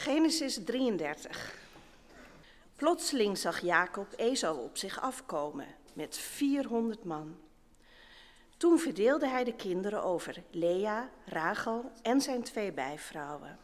Genesis 0.00 0.58
33. 0.64 1.54
Plotseling 2.76 3.38
zag 3.38 3.60
Jacob 3.60 4.12
Esau 4.16 4.58
op 4.58 4.76
zich 4.76 5.00
afkomen 5.00 5.66
met 5.92 6.18
400 6.18 7.04
man. 7.04 7.36
Toen 8.56 8.78
verdeelde 8.78 9.28
hij 9.28 9.44
de 9.44 9.54
kinderen 9.54 10.02
over 10.02 10.42
Lea, 10.50 11.10
Rachel 11.24 11.92
en 12.02 12.20
zijn 12.20 12.42
twee 12.42 12.72
bijvrouwen. 12.72 13.58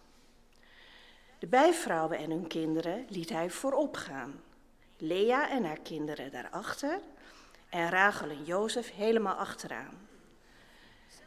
De 1.39 1.47
bijvrouwen 1.47 2.19
en 2.19 2.31
hun 2.31 2.47
kinderen 2.47 3.07
liet 3.09 3.31
hij 3.31 3.51
voorop 3.51 3.97
gaan. 3.97 4.43
Lea 4.97 5.51
en 5.51 5.65
haar 5.65 5.81
kinderen 5.81 6.31
daarachter 6.31 7.01
en 7.69 7.91
Rachel 7.91 8.29
en 8.29 8.45
Jozef 8.45 8.95
helemaal 8.95 9.37
achteraan. 9.37 10.09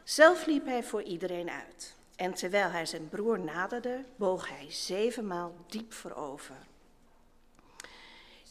Zelf 0.04 0.46
liep 0.46 0.66
hij 0.66 0.82
voor 0.82 1.02
iedereen 1.02 1.50
uit. 1.50 1.98
En 2.20 2.34
terwijl 2.34 2.70
hij 2.70 2.86
zijn 2.86 3.08
broer 3.08 3.38
naderde, 3.38 4.04
boog 4.16 4.48
hij 4.48 4.66
zevenmaal 4.70 5.54
diep 5.66 5.92
voorover. 5.92 6.56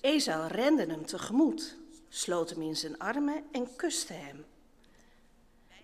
Esau 0.01 0.47
rende 0.47 0.85
hem 0.85 1.05
tegemoet, 1.05 1.77
sloot 2.07 2.49
hem 2.49 2.61
in 2.61 2.75
zijn 2.75 2.97
armen 2.97 3.43
en 3.51 3.75
kuste 3.75 4.13
hem. 4.13 4.45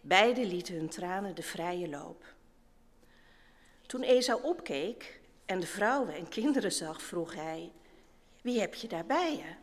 Beiden 0.01 0.45
lieten 0.45 0.75
hun 0.75 0.89
tranen 0.89 1.35
de 1.35 1.43
vrije 1.43 1.89
loop. 1.89 2.23
Toen 3.85 4.01
Esau 4.01 4.43
opkeek 4.43 5.21
en 5.45 5.59
de 5.59 5.67
vrouwen 5.67 6.15
en 6.15 6.29
kinderen 6.29 6.71
zag, 6.71 7.01
vroeg 7.01 7.35
hij: 7.35 7.71
Wie 8.41 8.59
heb 8.59 8.73
je 8.73 8.87
daar 8.87 9.05
bij 9.05 9.35
je? 9.35 9.53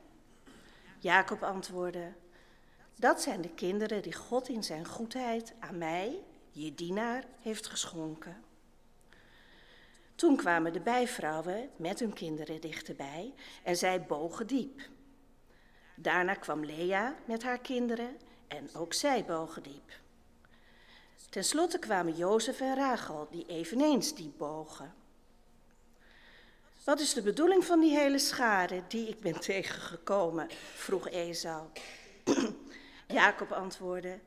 Jacob 0.98 1.42
antwoordde: 1.42 2.12
Dat 2.96 3.22
zijn 3.22 3.40
de 3.40 3.54
kinderen 3.54 4.02
die 4.02 4.14
God 4.14 4.48
in 4.48 4.64
zijn 4.64 4.86
goedheid 4.86 5.54
aan 5.58 5.78
mij, 5.78 6.22
je 6.52 6.74
dienaar, 6.74 7.24
heeft 7.40 7.66
geschonken. 7.66 8.44
Toen 10.14 10.36
kwamen 10.36 10.72
de 10.72 10.80
bijvrouwen 10.80 11.70
met 11.76 11.98
hun 11.98 12.12
kinderen 12.12 12.60
dichterbij 12.60 13.34
en 13.62 13.76
zij 13.76 14.02
bogen 14.02 14.46
diep. 14.46 14.80
Daarna 15.94 16.34
kwam 16.34 16.64
Lea 16.64 17.14
met 17.24 17.42
haar 17.42 17.58
kinderen 17.58 18.16
en 18.48 18.74
ook 18.74 18.92
zij 18.92 19.24
bogen 19.24 19.62
diep. 19.62 20.00
Ten 21.30 21.44
slotte 21.44 21.78
kwamen 21.78 22.16
Jozef 22.16 22.60
en 22.60 22.74
Rachel, 22.74 23.28
die 23.30 23.46
eveneens 23.46 24.14
diep 24.14 24.38
bogen. 24.38 24.94
Wat 26.84 27.00
is 27.00 27.14
de 27.14 27.22
bedoeling 27.22 27.64
van 27.64 27.80
die 27.80 27.96
hele 27.96 28.18
schade 28.18 28.82
die 28.88 29.08
ik 29.08 29.20
ben 29.20 29.40
tegengekomen? 29.50 30.48
vroeg 30.74 31.08
Esau. 31.08 31.66
Jacob 33.06 33.52
antwoordde: 33.52 34.18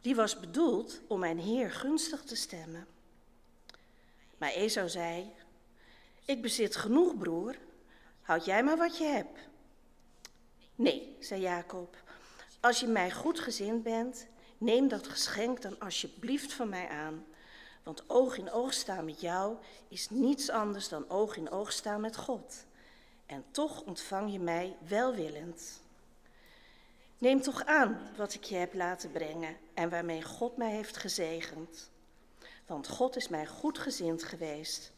Die 0.00 0.14
was 0.14 0.40
bedoeld 0.40 1.00
om 1.06 1.18
mijn 1.18 1.38
Heer 1.38 1.70
gunstig 1.70 2.22
te 2.22 2.36
stemmen. 2.36 2.86
Maar 4.38 4.50
Esau 4.50 4.88
zei: 4.88 5.32
Ik 6.24 6.42
bezit 6.42 6.76
genoeg, 6.76 7.18
broer. 7.18 7.56
Houd 8.22 8.44
jij 8.44 8.62
maar 8.62 8.76
wat 8.76 8.98
je 8.98 9.04
hebt. 9.04 9.38
Nee, 10.74 11.16
zei 11.20 11.40
Jacob. 11.40 11.96
Als 12.60 12.80
je 12.80 12.86
mij 12.86 13.10
goed 13.10 13.40
gezind 13.40 13.82
bent, 13.82 14.26
neem 14.58 14.88
dat 14.88 15.08
geschenk 15.08 15.62
dan 15.62 15.78
alsjeblieft 15.78 16.52
van 16.52 16.68
mij 16.68 16.88
aan. 16.88 17.26
Want 17.82 18.04
oog 18.06 18.38
in 18.38 18.50
oog 18.50 18.72
staan 18.72 19.04
met 19.04 19.20
jou 19.20 19.56
is 19.88 20.10
niets 20.10 20.50
anders 20.50 20.88
dan 20.88 21.10
oog 21.10 21.36
in 21.36 21.50
oog 21.50 21.72
staan 21.72 22.00
met 22.00 22.16
God. 22.16 22.64
En 23.26 23.44
toch 23.50 23.82
ontvang 23.82 24.32
je 24.32 24.38
mij 24.38 24.76
welwillend. 24.88 25.80
Neem 27.20 27.40
toch 27.40 27.64
aan 27.64 28.10
wat 28.16 28.34
ik 28.34 28.44
je 28.44 28.54
heb 28.56 28.74
laten 28.74 29.10
brengen 29.10 29.56
en 29.74 29.90
waarmee 29.90 30.22
God 30.22 30.56
mij 30.56 30.70
heeft 30.70 30.96
gezegend. 30.96 31.90
Want 32.66 32.88
God 32.88 33.16
is 33.16 33.28
mij 33.28 33.46
goedgezind 33.46 34.22
geweest 34.22 34.92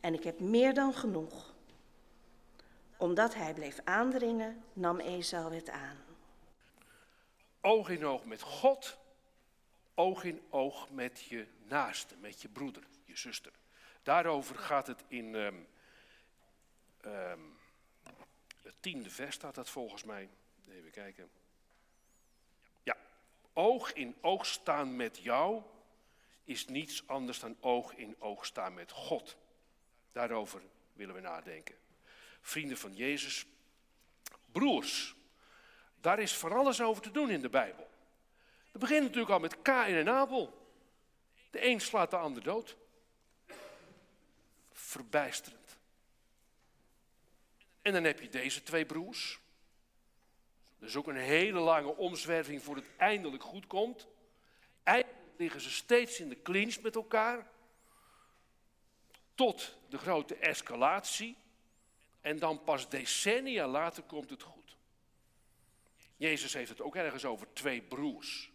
en 0.00 0.14
ik 0.14 0.24
heb 0.24 0.40
meer 0.40 0.74
dan 0.74 0.94
genoeg. 0.94 1.54
Omdat 2.96 3.34
hij 3.34 3.54
bleef 3.54 3.80
aandringen, 3.84 4.64
nam 4.72 4.98
Esau 4.98 5.54
het 5.54 5.68
aan. 5.68 5.96
Oog 7.60 7.88
in 7.88 8.04
oog 8.04 8.24
met 8.24 8.40
God, 8.42 8.96
oog 9.94 10.24
in 10.24 10.40
oog 10.48 10.90
met 10.90 11.20
je 11.20 11.46
naaste, 11.68 12.14
met 12.20 12.42
je 12.42 12.48
broeder, 12.48 12.82
je 13.04 13.16
zuster. 13.16 13.52
Daarover 14.02 14.56
gaat 14.56 14.86
het 14.86 15.04
in 15.08 15.34
um, 15.34 15.66
um, 17.04 17.58
het 18.62 18.74
tiende 18.80 19.10
vers, 19.10 19.34
staat 19.34 19.54
dat 19.54 19.70
volgens 19.70 20.04
mij. 20.04 20.28
Even 20.68 20.90
kijken. 20.90 21.30
Oog 23.60 23.92
in 23.92 24.16
oog 24.20 24.46
staan 24.46 24.96
met 24.96 25.18
jou 25.18 25.62
is 26.44 26.66
niets 26.66 27.06
anders 27.06 27.40
dan 27.40 27.56
oog 27.60 27.94
in 27.94 28.16
oog 28.18 28.46
staan 28.46 28.74
met 28.74 28.90
God. 28.92 29.36
Daarover 30.12 30.62
willen 30.92 31.14
we 31.14 31.20
nadenken. 31.20 31.74
Vrienden 32.40 32.78
van 32.78 32.94
Jezus, 32.96 33.46
broers, 34.52 35.14
daar 36.00 36.18
is 36.18 36.36
van 36.36 36.52
alles 36.52 36.80
over 36.80 37.02
te 37.02 37.10
doen 37.10 37.30
in 37.30 37.40
de 37.40 37.48
Bijbel. 37.48 37.90
Het 38.72 38.80
begint 38.80 39.02
natuurlijk 39.02 39.32
al 39.32 39.38
met 39.38 39.62
Kain 39.62 39.94
en 39.94 40.08
Abel. 40.08 40.68
De 41.50 41.66
een 41.66 41.80
slaat 41.80 42.10
de 42.10 42.16
ander 42.16 42.42
dood. 42.42 42.76
Verbijsterend. 44.72 45.76
En 47.82 47.92
dan 47.92 48.04
heb 48.04 48.20
je 48.20 48.28
deze 48.28 48.62
twee 48.62 48.86
broers. 48.86 49.39
Dus 50.80 50.96
ook 50.96 51.06
een 51.06 51.16
hele 51.16 51.58
lange 51.58 51.96
omzwerving 51.96 52.62
voor 52.62 52.76
het 52.76 52.86
eindelijk 52.96 53.42
goed 53.42 53.66
komt. 53.66 54.08
Eindelijk 54.82 55.18
liggen 55.36 55.60
ze 55.60 55.70
steeds 55.70 56.20
in 56.20 56.28
de 56.28 56.42
clinch 56.42 56.80
met 56.80 56.94
elkaar. 56.94 57.50
Tot 59.34 59.76
de 59.88 59.98
grote 59.98 60.34
escalatie. 60.34 61.36
En 62.20 62.38
dan 62.38 62.64
pas 62.64 62.88
decennia 62.88 63.68
later 63.68 64.02
komt 64.02 64.30
het 64.30 64.42
goed. 64.42 64.76
Jezus 66.16 66.52
heeft 66.52 66.68
het 66.68 66.80
ook 66.80 66.96
ergens 66.96 67.24
over 67.24 67.52
twee 67.52 67.82
broers. 67.82 68.50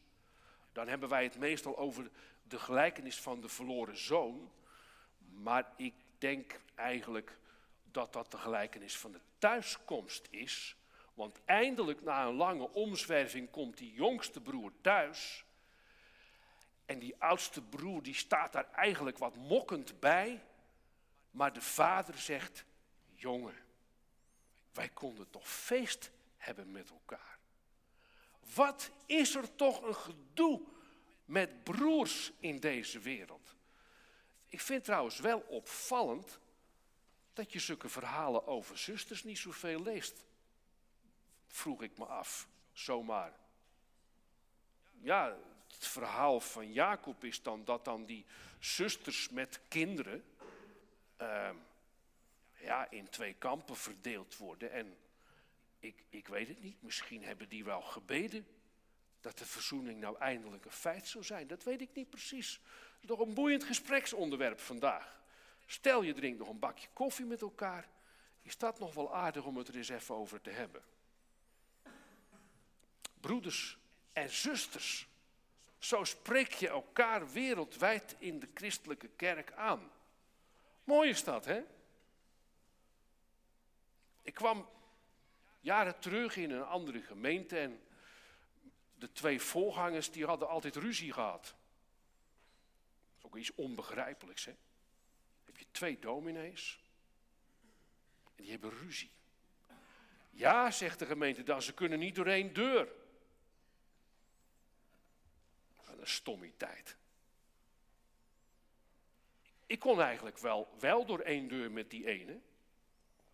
Dan 0.72 0.88
hebben 0.88 1.10
wij 1.10 1.24
het 1.24 1.38
meestal 1.38 1.78
over 1.78 2.10
de 2.44 2.60
gelijkenis 2.60 3.20
van 3.20 3.42
de 3.42 3.50
verloren 3.50 3.98
zoon. 3.98 4.52
Maar 5.42 5.74
ik 5.78 5.94
denk 6.18 6.60
eigenlijk 6.76 7.38
dat 7.92 8.14
dat 8.14 8.32
de 8.32 8.38
gelijkenis 8.38 8.98
van 8.98 9.12
de 9.12 9.22
thuiskomst 9.38 10.28
is. 10.30 10.76
Want 11.16 11.40
eindelijk 11.46 12.02
na 12.02 12.26
een 12.26 12.36
lange 12.36 12.72
omzwerving 12.72 13.50
komt 13.50 13.78
die 13.78 13.94
jongste 13.94 14.42
broer 14.42 14.72
thuis. 14.82 15.46
En 16.86 17.00
die 17.00 17.16
oudste 17.18 17.62
broer 17.62 18.04
die 18.04 18.14
staat 18.14 18.54
daar 18.54 18.72
eigenlijk 18.72 19.18
wat 19.18 19.36
mokkend 19.36 20.00
bij. 20.00 20.44
Maar 21.32 21.54
de 21.54 21.62
vader 21.62 22.18
zegt, 22.18 22.66
jongen, 23.14 23.56
wij 24.74 24.90
konden 24.90 25.30
toch 25.30 25.50
feest 25.50 26.12
hebben 26.38 26.72
met 26.72 26.90
elkaar. 26.90 27.38
Wat 28.54 28.92
is 29.06 29.36
er 29.36 29.56
toch 29.56 29.82
een 29.82 29.96
gedoe 29.96 30.62
met 31.26 31.64
broers 31.64 32.32
in 32.40 32.60
deze 32.60 33.00
wereld? 33.00 33.56
Ik 34.48 34.62
vind 34.62 34.84
trouwens 34.84 35.20
wel 35.20 35.40
opvallend 35.40 36.40
dat 37.34 37.54
je 37.54 37.60
zulke 37.60 37.90
verhalen 37.90 38.48
over 38.48 38.78
zusters 38.78 39.24
niet 39.24 39.38
zoveel 39.38 39.82
leest. 39.82 40.26
Vroeg 41.56 41.82
ik 41.82 41.98
me 41.98 42.06
af, 42.06 42.48
zomaar. 42.72 43.34
Ja, 45.02 45.38
het 45.68 45.88
verhaal 45.88 46.40
van 46.40 46.74
Jacob 46.74 47.24
is 47.24 47.42
dan 47.42 47.66
dat 47.66 47.86
dan 47.86 48.06
die 48.06 48.26
zusters 48.60 49.30
met 49.30 49.60
kinderen 49.68 50.24
uh, 51.22 51.50
ja, 52.58 52.92
in 52.92 53.10
twee 53.10 53.34
kampen 53.34 53.76
verdeeld 53.76 54.38
worden. 54.38 54.72
En 54.72 54.98
ik, 55.80 56.04
ik 56.10 56.28
weet 56.28 56.48
het 56.48 56.62
niet, 56.62 56.82
misschien 56.82 57.24
hebben 57.24 57.50
die 57.50 57.64
wel 57.64 57.82
gebeden 57.82 58.48
dat 59.22 59.38
de 59.38 59.46
verzoening 59.46 60.00
nou 60.00 60.18
eindelijk 60.18 60.66
een 60.66 60.72
feit 60.72 61.08
zou 61.08 61.24
zijn. 61.24 61.48
Dat 61.48 61.64
weet 61.64 61.82
ik 61.82 61.94
niet 61.94 62.10
precies. 62.10 62.62
Dat 62.64 63.02
is 63.02 63.08
toch 63.08 63.20
een 63.20 63.34
boeiend 63.34 63.64
gespreksonderwerp 63.64 64.60
vandaag. 64.60 65.22
Stel 65.66 66.02
je 66.02 66.14
drinkt 66.14 66.40
nog 66.40 66.50
een 66.50 66.60
bakje 66.60 66.88
koffie 66.94 67.26
met 67.26 67.42
elkaar. 67.42 67.90
Is 68.42 68.58
dat 68.58 68.80
nog 68.80 68.94
wel 68.94 69.16
aardig 69.16 69.46
om 69.46 69.58
het 69.58 69.68
er 69.68 69.76
eens 69.76 69.90
even 69.90 70.16
over 70.16 70.42
te 70.42 70.50
hebben? 70.50 70.84
Broeders 73.26 73.78
en 74.14 74.30
zusters, 74.30 75.08
zo 75.78 76.04
spreek 76.04 76.54
je 76.54 76.68
elkaar 76.68 77.32
wereldwijd 77.32 78.16
in 78.18 78.40
de 78.40 78.48
christelijke 78.54 79.08
kerk 79.08 79.52
aan. 79.52 79.92
Mooi 80.84 81.10
is 81.10 81.24
dat, 81.24 81.46
hè? 81.46 81.64
Ik 84.22 84.34
kwam 84.34 84.70
jaren 85.60 86.00
terug 86.00 86.36
in 86.36 86.52
een 86.52 86.64
andere 86.64 87.02
gemeente 87.02 87.60
en 87.60 87.82
de 88.96 89.12
twee 89.12 89.42
voorgangers 89.42 90.12
die 90.12 90.26
hadden 90.26 90.48
altijd 90.48 90.76
ruzie 90.76 91.14
gehad. 91.14 91.44
Dat 91.44 91.54
is 93.18 93.26
ook 93.26 93.38
iets 93.38 93.56
onbegrijpelijks, 93.56 94.46
hè? 94.46 94.56
Heb 95.46 95.58
je 95.58 95.66
twee 95.72 96.00
dominees 96.00 96.80
en 98.24 98.32
die 98.36 98.52
hebben 98.52 98.72
ruzie. 98.72 99.12
Ja, 100.32 100.72
zegt 100.72 101.00
de 101.00 101.06
gemeente 101.06 101.44
dan, 101.44 101.62
ze 101.62 101.74
kunnen 101.74 102.00
niet 102.00 102.16
door 102.16 102.28
één 102.28 102.54
deur. 102.54 103.04
Wat 105.96 106.04
een 106.04 106.12
stommiteit. 106.12 106.96
Ik 109.66 109.80
kon 109.80 110.02
eigenlijk 110.02 110.38
wel, 110.38 110.76
wel 110.80 111.06
door 111.06 111.20
één 111.20 111.48
deur 111.48 111.72
met 111.72 111.90
die 111.90 112.06
ene, 112.08 112.40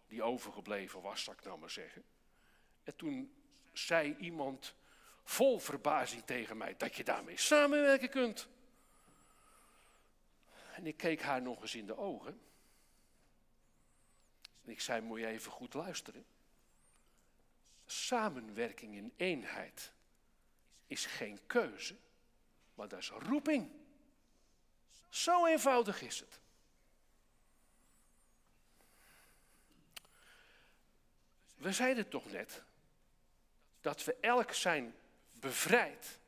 die 0.07 0.23
overgebleven 0.23 1.01
was, 1.01 1.23
zal 1.23 1.33
ik 1.33 1.43
nou 1.43 1.59
maar 1.59 1.69
zeggen. 1.69 2.03
En 2.83 2.95
toen 2.95 3.33
zei 3.73 4.15
iemand 4.15 4.75
vol 5.23 5.59
verbazing 5.59 6.23
tegen 6.25 6.57
mij 6.57 6.77
dat 6.77 6.95
je 6.95 7.03
daarmee 7.03 7.37
samenwerken 7.37 8.09
kunt. 8.09 8.47
En 10.73 10.87
ik 10.87 10.97
keek 10.97 11.21
haar 11.21 11.41
nog 11.41 11.61
eens 11.61 11.75
in 11.75 11.85
de 11.85 11.97
ogen. 11.97 12.41
En 14.63 14.71
ik 14.71 14.81
zei, 14.81 15.01
moet 15.01 15.19
je 15.19 15.27
even 15.27 15.51
goed 15.51 15.73
luisteren. 15.73 16.25
Samenwerking 17.85 18.95
in 18.95 19.13
eenheid 19.15 19.91
is 20.87 21.05
geen 21.05 21.39
keuze, 21.47 21.95
maar 22.75 22.88
dat 22.88 23.00
is 23.00 23.09
roeping. 23.09 23.71
Zo 25.09 25.45
eenvoudig 25.45 26.01
is 26.01 26.19
het. 26.19 26.39
We 31.56 31.73
zeiden 31.73 32.09
toch 32.09 32.31
net 32.31 32.63
dat 33.81 34.03
we 34.03 34.15
elk 34.15 34.53
zijn 34.53 34.95
bevrijd. 35.39 36.19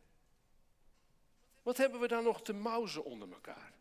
Wat 1.61 1.77
hebben 1.77 1.99
we 1.99 2.07
dan 2.07 2.23
nog 2.23 2.41
te 2.41 2.53
mauzen 2.53 3.03
onder 3.03 3.31
elkaar? 3.31 3.71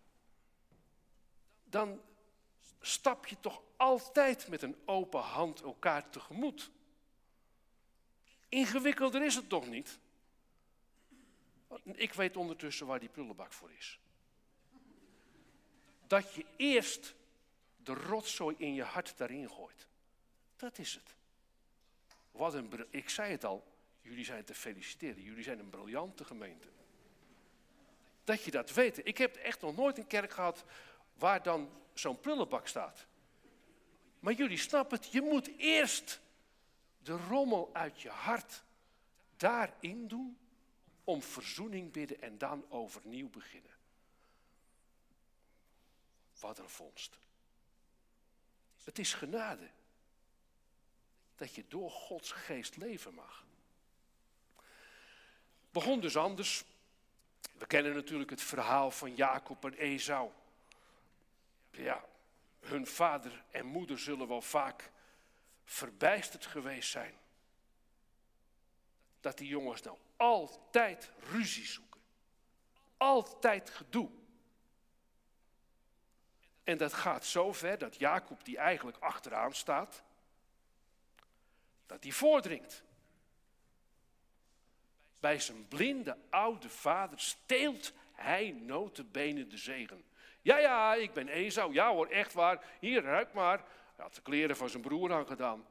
Dan 1.65 2.01
stap 2.81 3.27
je 3.27 3.37
toch 3.41 3.63
altijd 3.77 4.49
met 4.49 4.63
een 4.63 4.77
open 4.85 5.21
hand 5.21 5.61
elkaar 5.61 6.11
tegemoet. 6.11 6.71
Ingewikkelder 8.49 9.23
is 9.23 9.35
het 9.35 9.49
toch 9.49 9.67
niet? 9.67 9.99
Ik 11.85 12.13
weet 12.13 12.37
ondertussen 12.37 12.87
waar 12.87 13.01
die 13.01 13.09
prullenbak 13.09 13.53
voor 13.53 13.71
is. 13.73 13.99
Dat 16.07 16.35
je 16.35 16.45
eerst 16.57 17.15
de 17.77 17.95
rotzooi 17.95 18.57
in 18.59 18.75
je 18.75 18.83
hart 18.83 19.17
daarin 19.17 19.51
gooit. 19.51 19.87
Dat 20.57 20.79
is 20.79 20.95
het. 20.95 21.15
Een, 22.55 22.87
ik 22.91 23.09
zei 23.09 23.31
het 23.31 23.45
al, 23.45 23.65
jullie 24.01 24.25
zijn 24.25 24.45
te 24.45 24.55
feliciteren. 24.55 25.23
Jullie 25.23 25.43
zijn 25.43 25.59
een 25.59 25.71
briljante 25.71 26.25
gemeente. 26.25 26.69
Dat 28.25 28.45
je 28.45 28.51
dat 28.51 28.73
weet. 28.73 29.07
Ik 29.07 29.19
heb 29.19 29.37
echt 29.37 29.61
nog 29.61 29.77
nooit 29.77 29.99
een 29.99 30.07
kerk 30.07 30.33
gehad 30.33 30.65
waar 31.15 31.43
dan 31.43 31.71
zo'n 31.95 32.21
prullenbak 32.21 32.67
staat. 32.67 33.07
Maar 34.21 34.33
jullie 34.33 34.59
snappen 34.59 34.99
het, 34.99 35.13
je 35.13 35.21
moet 35.21 35.51
eerst 35.57 36.21
de 37.03 37.17
rommel 37.17 37.71
uit 37.73 38.01
je 38.01 38.09
hart 38.09 38.63
daarin 39.37 40.09
doen 40.09 40.39
om 41.05 41.23
verzoening 41.23 41.93
bidden 41.93 42.21
en 42.21 42.39
dan 42.39 42.71
overnieuw 42.71 43.29
beginnen. 43.29 43.71
Wat 46.41 46.59
een 46.59 46.69
vondst. 46.69 47.19
Het 48.85 48.99
is 48.99 49.15
genade 49.15 49.71
dat 51.37 51.55
je 51.55 51.65
door 51.69 51.91
Gods 51.91 52.33
geest 52.33 52.77
leven 52.77 53.15
mag. 53.15 53.45
Begon 55.71 56.01
dus 56.01 56.17
anders. 56.17 56.65
We 57.53 57.67
kennen 57.67 57.95
natuurlijk 57.95 58.31
het 58.31 58.43
verhaal 58.43 58.91
van 58.91 59.15
Jacob 59.15 59.65
en 59.65 59.75
Esau. 59.75 60.31
Ja, 61.71 62.05
hun 62.61 62.87
vader 62.87 63.45
en 63.51 63.67
moeder 63.67 63.99
zullen 63.99 64.29
wel 64.29 64.43
vaak 64.43 64.91
verbijsterd 65.65 66.47
geweest 66.47 66.91
zijn. 66.91 67.15
Dat 69.21 69.39
die 69.39 69.49
jongens 69.49 69.83
nou 69.83 69.97
altijd 70.23 71.11
ruzie 71.33 71.67
zoeken. 71.67 72.01
Altijd 72.97 73.71
gedoe. 73.71 74.11
En 76.65 76.79
dat 76.79 76.93
gaat 76.93 77.25
zo 77.25 77.53
ver 77.53 77.79
dat 77.79 77.97
Jacob, 77.97 78.45
die 78.45 78.57
eigenlijk 78.57 78.99
achteraan 78.99 79.55
staat, 79.55 80.03
dat 81.87 82.03
hij 82.03 82.13
voordringt. 82.13 82.83
Bij 85.21 85.41
zijn 85.41 85.69
blinde 85.69 86.17
oude 86.31 86.69
vader 86.69 87.21
steelt 87.21 87.93
hij 88.13 88.51
notenbenen 88.51 89.49
de 89.49 89.59
zegen. 89.59 90.05
Ja, 90.43 90.59
ja, 90.59 90.95
ik 90.95 91.13
ben 91.13 91.29
Esau. 91.29 91.73
Ja 91.73 91.93
hoor, 91.93 92.07
echt 92.07 92.33
waar. 92.33 92.65
Hier, 92.81 93.03
ruik 93.03 93.33
maar. 93.33 93.59
Hij 93.95 94.05
had 94.05 94.15
de 94.15 94.23
kleren 94.23 94.57
van 94.57 94.69
zijn 94.69 94.83
broer 94.83 95.13
aangedaan. 95.13 95.67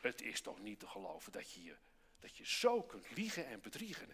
Het 0.00 0.22
is 0.22 0.40
toch 0.40 0.60
niet 0.60 0.78
te 0.78 0.86
geloven 0.86 1.32
dat 1.32 1.52
je, 1.52 1.76
dat 2.22 2.36
je 2.36 2.46
zo 2.46 2.82
kunt 2.82 3.10
liegen 3.10 3.46
en 3.46 3.60
bedriegen. 3.60 4.08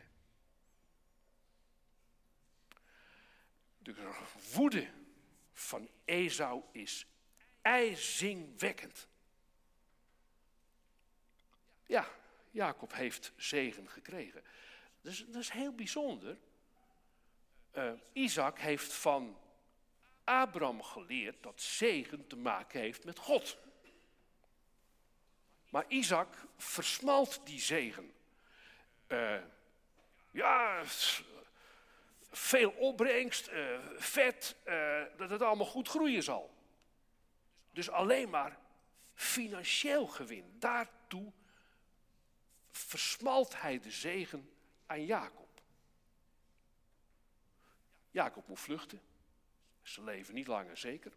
De 3.78 3.94
woede 4.54 4.90
van 5.52 5.88
Esau 6.04 6.62
is 6.72 7.06
ijzingwekkend. 7.62 9.08
Ja, 11.86 12.08
Jacob 12.50 12.92
heeft 12.92 13.32
zegen 13.36 13.90
gekregen. 13.90 14.44
Dat 15.00 15.34
is 15.34 15.50
heel 15.50 15.74
bijzonder. 15.74 16.38
Uh, 17.74 17.92
Isaac 18.12 18.58
heeft 18.58 18.92
van 18.92 19.38
Abraham 20.24 20.82
geleerd 20.82 21.42
dat 21.42 21.60
zegen 21.60 22.26
te 22.26 22.36
maken 22.36 22.80
heeft 22.80 23.04
met 23.04 23.18
God. 23.18 23.58
Maar 25.68 25.84
Isaac 25.88 26.34
versmalt 26.56 27.40
die 27.44 27.60
zegen. 27.60 28.12
Uh, 29.08 29.42
ja, 30.30 30.82
veel 32.30 32.70
opbrengst, 32.70 33.48
uh, 33.48 33.78
vet, 33.96 34.56
uh, 34.66 35.02
dat 35.16 35.30
het 35.30 35.42
allemaal 35.42 35.66
goed 35.66 35.88
groeien 35.88 36.22
zal. 36.22 36.54
Dus 37.72 37.90
alleen 37.90 38.30
maar 38.30 38.58
financieel 39.14 40.06
gewin. 40.06 40.56
Daartoe 40.58 41.32
versmalt 42.70 43.60
hij 43.60 43.80
de 43.80 43.90
zegen 43.90 44.50
aan 44.86 45.04
Jacob. 45.04 45.48
Jacob 48.10 48.48
moet 48.48 48.60
vluchten. 48.60 49.00
Ze 49.82 50.04
leven 50.04 50.34
niet 50.34 50.46
langer 50.46 50.76
zeker. 50.76 51.12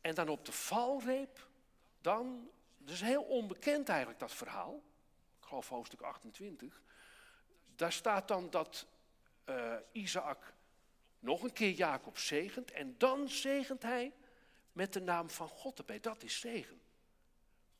En 0.00 0.14
dan 0.14 0.28
op 0.28 0.44
de 0.44 0.52
valreep, 0.52 1.48
dan, 2.00 2.50
is 2.90 3.00
heel 3.00 3.22
onbekend 3.22 3.88
eigenlijk 3.88 4.18
dat 4.18 4.32
verhaal. 4.32 4.82
Ik 5.40 5.44
geloof 5.44 5.68
hoofdstuk 5.68 6.00
28. 6.00 6.82
Daar 7.76 7.92
staat 7.92 8.28
dan 8.28 8.50
dat 8.50 8.86
uh, 9.48 9.76
Isaac 9.92 10.54
nog 11.18 11.42
een 11.42 11.52
keer 11.52 11.70
Jacob 11.70 12.18
zegent. 12.18 12.70
En 12.70 12.94
dan 12.98 13.28
zegent 13.28 13.82
hij 13.82 14.12
met 14.72 14.92
de 14.92 15.00
naam 15.00 15.30
van 15.30 15.48
God 15.48 15.78
erbij. 15.78 16.00
Dat 16.00 16.22
is 16.22 16.40
zegen. 16.40 16.80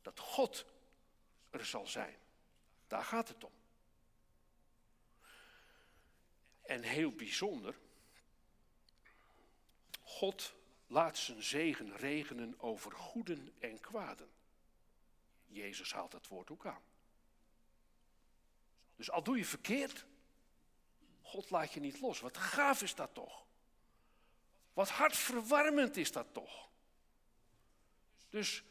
Dat 0.02 0.18
God 0.18 0.66
er 1.50 1.64
zal 1.64 1.86
zijn. 1.86 2.16
Daar 2.86 3.04
gaat 3.04 3.28
het 3.28 3.44
om. 3.44 3.52
En 6.62 6.82
heel 6.82 7.12
bijzonder, 7.12 7.74
God 10.02 10.54
laat 10.86 11.18
zijn 11.18 11.42
zegen 11.42 11.96
regenen 11.96 12.54
over 12.58 12.92
goeden 12.92 13.52
en 13.58 13.80
kwaden. 13.80 14.28
Jezus 15.52 15.92
haalt 15.92 16.10
dat 16.10 16.28
woord 16.28 16.50
ook 16.50 16.66
aan. 16.66 16.82
Dus 18.96 19.10
al 19.10 19.22
doe 19.22 19.36
je 19.36 19.44
verkeerd, 19.44 20.06
God 21.22 21.50
laat 21.50 21.72
je 21.72 21.80
niet 21.80 22.00
los. 22.00 22.20
Wat 22.20 22.36
gaaf 22.36 22.82
is 22.82 22.94
dat 22.94 23.14
toch? 23.14 23.44
Wat 24.72 24.88
hartverwarmend 24.88 25.96
is 25.96 26.12
dat 26.12 26.26
toch? 26.32 26.68
Dus 28.28 28.64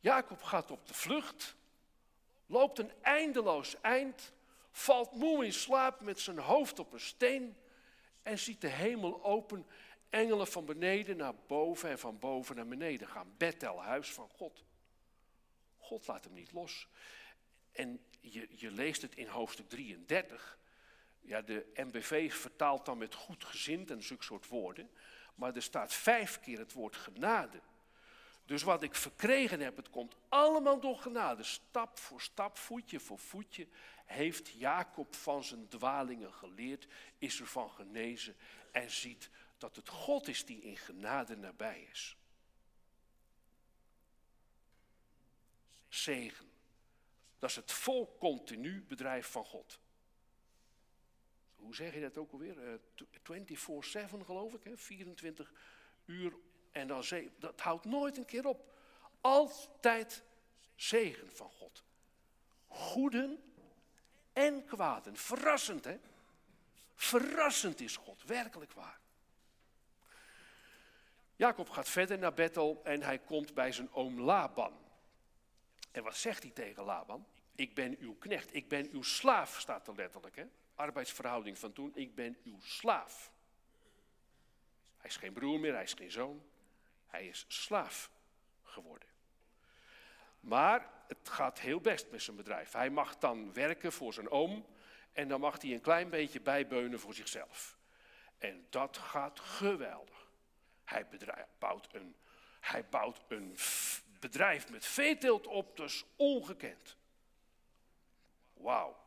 Jacob 0.00 0.42
gaat 0.42 0.70
op 0.70 0.86
de 0.86 0.94
vlucht, 0.94 1.56
loopt 2.46 2.78
een 2.78 2.92
eindeloos 3.02 3.80
eind, 3.80 4.32
valt 4.70 5.12
moe 5.12 5.44
in 5.44 5.52
slaap 5.52 6.00
met 6.00 6.20
zijn 6.20 6.38
hoofd 6.38 6.78
op 6.78 6.92
een 6.92 7.00
steen 7.00 7.56
en 8.22 8.38
ziet 8.38 8.60
de 8.60 8.68
hemel 8.68 9.24
open, 9.24 9.66
engelen 10.08 10.46
van 10.46 10.64
beneden 10.64 11.16
naar 11.16 11.34
boven 11.46 11.90
en 11.90 11.98
van 11.98 12.18
boven 12.18 12.56
naar 12.56 12.66
beneden 12.66 13.08
gaan. 13.08 13.34
Bethel, 13.36 13.82
huis 13.82 14.12
van 14.12 14.28
God. 14.28 14.64
God 15.88 16.06
laat 16.06 16.24
hem 16.24 16.32
niet 16.32 16.52
los. 16.52 16.88
En 17.72 18.00
je, 18.20 18.48
je 18.50 18.70
leest 18.70 19.02
het 19.02 19.14
in 19.14 19.26
hoofdstuk 19.26 19.68
33. 19.68 20.58
Ja, 21.20 21.42
de 21.42 21.66
MBV 21.74 22.32
vertaalt 22.34 22.86
dan 22.86 22.98
met 22.98 23.14
goed 23.14 23.44
gezind 23.44 23.90
en 23.90 24.02
zulke 24.02 24.24
soort 24.24 24.48
woorden. 24.48 24.90
Maar 25.34 25.54
er 25.54 25.62
staat 25.62 25.94
vijf 25.94 26.40
keer 26.40 26.58
het 26.58 26.72
woord 26.72 26.96
genade. 26.96 27.60
Dus 28.44 28.62
wat 28.62 28.82
ik 28.82 28.94
verkregen 28.94 29.60
heb, 29.60 29.76
het 29.76 29.90
komt 29.90 30.16
allemaal 30.28 30.80
door 30.80 30.98
genade. 30.98 31.42
Stap 31.42 31.98
voor 31.98 32.20
stap, 32.20 32.56
voetje 32.56 33.00
voor 33.00 33.18
voetje, 33.18 33.66
heeft 34.06 34.48
Jacob 34.48 35.14
van 35.14 35.44
zijn 35.44 35.68
dwalingen 35.68 36.32
geleerd, 36.32 36.86
is 37.18 37.40
ervan 37.40 37.70
genezen 37.70 38.36
en 38.72 38.90
ziet 38.90 39.30
dat 39.58 39.76
het 39.76 39.88
God 39.88 40.28
is 40.28 40.44
die 40.44 40.60
in 40.60 40.76
genade 40.76 41.36
nabij 41.36 41.88
is. 41.90 42.16
Zegen. 45.88 46.46
Dat 47.38 47.50
is 47.50 47.56
het 47.56 47.72
vol 47.72 48.16
continu 48.18 48.84
bedrijf 48.88 49.26
van 49.26 49.44
God. 49.44 49.80
hoe 51.56 51.74
zeg 51.74 51.94
je 51.94 52.00
dat 52.00 52.18
ook 52.18 52.32
alweer? 52.32 52.80
24-7 52.80 54.24
geloof 54.24 54.54
ik, 54.54 54.64
hè? 54.64 54.76
24 54.76 55.52
uur 56.04 56.32
en 56.70 56.86
dan 56.86 57.04
zegen. 57.04 57.32
Dat 57.38 57.60
houdt 57.60 57.84
nooit 57.84 58.16
een 58.16 58.24
keer 58.24 58.46
op. 58.46 58.72
Altijd 59.20 60.22
zegen 60.74 61.30
van 61.32 61.50
God. 61.50 61.84
Goeden 62.66 63.42
en 64.32 64.64
kwaden. 64.64 65.16
Verrassend, 65.16 65.84
hè? 65.84 65.98
Verrassend 66.94 67.80
is 67.80 67.96
God, 67.96 68.22
werkelijk 68.24 68.72
waar. 68.72 69.00
Jacob 71.36 71.68
gaat 71.68 71.88
verder 71.88 72.18
naar 72.18 72.34
Bethel 72.34 72.80
en 72.84 73.02
hij 73.02 73.18
komt 73.18 73.54
bij 73.54 73.72
zijn 73.72 73.92
oom 73.92 74.20
Laban. 74.20 74.87
En 75.98 76.04
wat 76.04 76.16
zegt 76.16 76.42
hij 76.42 76.52
tegen 76.52 76.84
Laban? 76.84 77.26
Ik 77.54 77.74
ben 77.74 77.96
uw 77.98 78.14
knecht, 78.14 78.54
ik 78.54 78.68
ben 78.68 78.88
uw 78.90 79.02
slaaf, 79.02 79.60
staat 79.60 79.88
er 79.88 79.94
letterlijk. 79.94 80.36
Hè? 80.36 80.44
Arbeidsverhouding 80.74 81.58
van 81.58 81.72
toen, 81.72 81.92
ik 81.94 82.14
ben 82.14 82.36
uw 82.44 82.58
slaaf. 82.62 83.32
Hij 84.96 85.10
is 85.10 85.16
geen 85.16 85.32
broer 85.32 85.60
meer, 85.60 85.72
hij 85.72 85.82
is 85.82 85.92
geen 85.92 86.10
zoon. 86.10 86.42
Hij 87.06 87.26
is 87.26 87.44
slaaf 87.48 88.10
geworden. 88.62 89.08
Maar 90.40 90.90
het 91.06 91.28
gaat 91.28 91.60
heel 91.60 91.80
best 91.80 92.10
met 92.10 92.22
zijn 92.22 92.36
bedrijf. 92.36 92.72
Hij 92.72 92.90
mag 92.90 93.18
dan 93.18 93.52
werken 93.52 93.92
voor 93.92 94.12
zijn 94.12 94.30
oom 94.30 94.66
en 95.12 95.28
dan 95.28 95.40
mag 95.40 95.62
hij 95.62 95.72
een 95.72 95.80
klein 95.80 96.10
beetje 96.10 96.40
bijbeunen 96.40 97.00
voor 97.00 97.14
zichzelf. 97.14 97.78
En 98.38 98.66
dat 98.70 98.96
gaat 98.96 99.40
geweldig. 99.40 100.30
Hij 100.84 101.06
bouwt 101.58 101.88
een, 101.92 102.16
hij 102.60 102.84
bouwt 102.84 103.24
een 103.28 103.54
bedrijf 104.20 104.70
met 104.70 104.86
veeteelt 104.86 105.46
op, 105.46 105.76
dus 105.76 106.04
ongekend. 106.16 106.96
Wauw. 108.54 109.06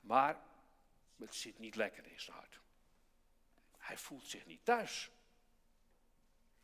Maar 0.00 0.42
het 1.16 1.34
zit 1.34 1.58
niet 1.58 1.76
lekker 1.76 2.06
in 2.06 2.20
zijn 2.20 2.36
hart. 2.36 2.60
Hij 3.78 3.98
voelt 3.98 4.26
zich 4.26 4.46
niet 4.46 4.64
thuis. 4.64 5.10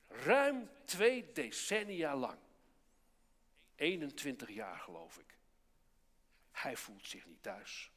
Ruim 0.09 0.71
twee 0.85 1.33
decennia 1.33 2.17
lang. 2.17 2.39
21 3.75 4.49
jaar 4.51 4.79
geloof 4.79 5.19
ik. 5.19 5.39
Hij 6.51 6.77
voelt 6.77 7.07
zich 7.07 7.27
niet 7.27 7.43
thuis. 7.43 7.91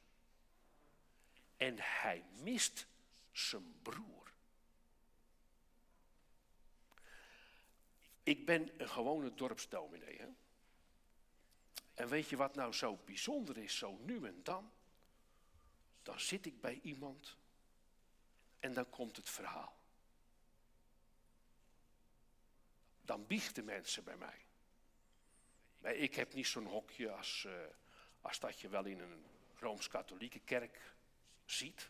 En 1.57 1.75
hij 1.79 2.25
mist 2.31 2.87
zijn 3.31 3.81
broer. 3.81 4.22
Ik 8.23 8.45
ben 8.45 8.81
een 8.81 8.89
gewone 8.89 9.33
dorpsdominee. 9.33 10.17
Hè? 10.17 10.27
En 11.93 12.07
weet 12.07 12.29
je 12.29 12.37
wat 12.37 12.55
nou 12.55 12.73
zo 12.73 12.99
bijzonder 13.05 13.57
is, 13.57 13.77
zo 13.77 13.97
nu 13.97 14.25
en 14.25 14.43
dan? 14.43 14.71
Dan 16.03 16.19
zit 16.19 16.45
ik 16.45 16.61
bij 16.61 16.79
iemand 16.83 17.37
en 18.59 18.73
dan 18.73 18.89
komt 18.89 19.15
het 19.15 19.29
verhaal. 19.29 19.77
Dan 23.01 23.27
biechten 23.27 23.65
mensen 23.65 24.03
bij 24.03 24.17
mij. 24.17 24.45
Maar 25.79 25.93
ik 25.93 26.15
heb 26.15 26.33
niet 26.33 26.47
zo'n 26.47 26.65
hokje 26.65 27.11
als, 27.11 27.43
uh, 27.47 27.53
als 28.21 28.39
dat 28.39 28.59
je 28.59 28.69
wel 28.69 28.85
in 28.85 28.99
een 28.99 29.25
Rooms-Katholieke 29.59 30.39
kerk 30.39 30.95
ziet. 31.45 31.89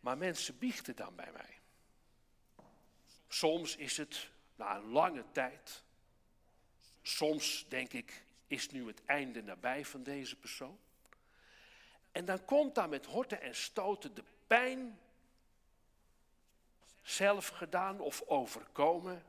Maar 0.00 0.18
mensen 0.18 0.58
biechten 0.58 0.96
dan 0.96 1.14
bij 1.14 1.32
mij. 1.32 1.60
Soms 3.36 3.76
is 3.76 3.96
het 3.96 4.30
na 4.54 4.76
een 4.76 4.90
lange 4.90 5.24
tijd. 5.32 5.82
Soms 7.02 7.66
denk 7.68 7.92
ik, 7.92 8.24
is 8.46 8.70
nu 8.70 8.86
het 8.86 9.04
einde 9.04 9.42
nabij 9.42 9.84
van 9.84 10.02
deze 10.02 10.36
persoon. 10.36 10.78
En 12.12 12.24
dan 12.24 12.44
komt 12.44 12.74
daar 12.74 12.88
met 12.88 13.06
horten 13.06 13.40
en 13.40 13.54
stoten 13.54 14.14
de 14.14 14.24
pijn, 14.46 15.00
zelf 17.02 17.48
gedaan 17.48 18.00
of 18.00 18.22
overkomen, 18.22 19.24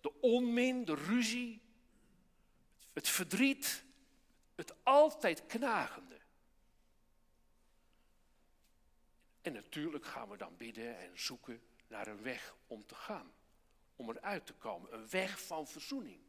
de 0.00 0.20
onmin, 0.20 0.84
de 0.84 0.94
ruzie, 0.94 1.60
het 2.92 3.08
verdriet, 3.08 3.84
het 4.54 4.74
altijd 4.82 5.46
knagende. 5.46 6.18
En 9.40 9.52
natuurlijk 9.52 10.06
gaan 10.06 10.28
we 10.28 10.36
dan 10.36 10.56
bidden 10.56 10.98
en 10.98 11.18
zoeken 11.18 11.62
naar 11.88 12.06
een 12.06 12.22
weg 12.22 12.54
om 12.66 12.86
te 12.86 12.94
gaan 12.94 13.38
om 14.00 14.10
eruit 14.10 14.46
te 14.46 14.54
komen. 14.54 14.94
Een 14.94 15.08
weg 15.08 15.42
van 15.42 15.66
verzoening. 15.66 16.20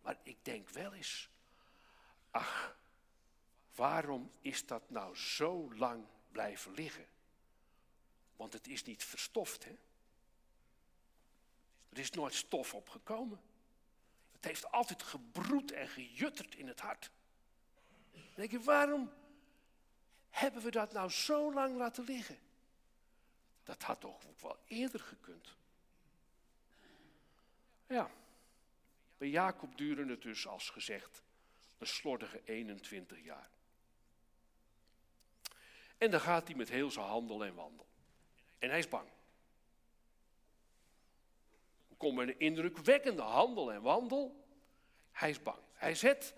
Maar 0.00 0.18
ik 0.22 0.44
denk 0.44 0.68
wel 0.68 0.92
eens, 0.92 1.30
ach, 2.30 2.76
waarom 3.74 4.32
is 4.40 4.66
dat 4.66 4.90
nou 4.90 5.16
zo 5.16 5.74
lang 5.74 6.06
blijven 6.32 6.72
liggen? 6.72 7.06
Want 8.36 8.52
het 8.52 8.66
is 8.66 8.84
niet 8.84 9.04
verstoft, 9.04 9.64
hè? 9.64 9.78
Er 11.88 11.98
is 11.98 12.10
nooit 12.10 12.34
stof 12.34 12.74
opgekomen. 12.74 13.40
Het 14.32 14.44
heeft 14.44 14.70
altijd 14.70 15.02
gebroed 15.02 15.72
en 15.72 15.88
gejutterd 15.88 16.54
in 16.54 16.68
het 16.68 16.80
hart. 16.80 17.10
Denk 18.34 18.50
je, 18.50 18.60
waarom 18.60 19.12
hebben 20.30 20.62
we 20.62 20.70
dat 20.70 20.92
nou 20.92 21.10
zo 21.10 21.52
lang 21.52 21.76
laten 21.76 22.04
liggen? 22.04 22.38
Dat 23.62 23.82
had 23.82 24.00
toch 24.00 24.26
ook 24.26 24.40
wel 24.40 24.58
eerder 24.66 25.00
gekund. 25.00 25.56
Ja, 27.86 28.10
bij 29.18 29.28
Jacob 29.28 29.76
duurde 29.76 30.06
het 30.06 30.22
dus, 30.22 30.46
als 30.46 30.70
gezegd, 30.70 31.22
een 31.78 31.86
slordige 31.86 32.40
21 32.44 33.24
jaar. 33.24 33.50
En 35.98 36.10
dan 36.10 36.20
gaat 36.20 36.46
hij 36.46 36.56
met 36.56 36.68
heel 36.68 36.90
zijn 36.90 37.06
handel 37.06 37.44
en 37.44 37.54
wandel. 37.54 37.86
En 38.58 38.68
hij 38.68 38.78
is 38.78 38.88
bang. 38.88 39.08
Er 41.88 41.96
komt 41.96 42.18
een 42.18 42.38
indrukwekkende 42.38 43.22
handel 43.22 43.72
en 43.72 43.82
wandel. 43.82 44.44
Hij 45.12 45.30
is 45.30 45.42
bang. 45.42 45.58
Hij 45.72 45.94
zet 45.94 46.34